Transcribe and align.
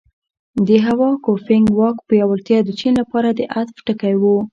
د 0.67 0.69
هوا 0.85 1.09
ګوفینګ 1.25 1.67
واک 1.77 1.97
پیاوړتیا 2.07 2.59
د 2.63 2.69
چین 2.79 2.93
لپاره 3.01 3.29
د 3.33 3.41
عطف 3.55 3.77
ټکی 3.87 4.13
و. 4.21 4.23